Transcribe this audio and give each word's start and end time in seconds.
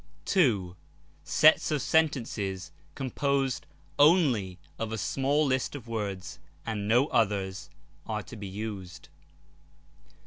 2. 0.25 0.75
Sets 1.23 1.69
of 1.69 1.79
sentences 1.79 2.71
composed 2.95 3.67
only 3.99 4.57
of 4.79 4.91
a 4.91 4.97
small 4.97 5.45
list 5.45 5.75
of 5.75 5.87
words, 5.87 6.39
and 6.65 6.87
no 6.87 7.05
others, 7.09 7.69
are 8.07 8.23
to 8.23 8.35
be 8.35 8.47
used. 8.47 9.09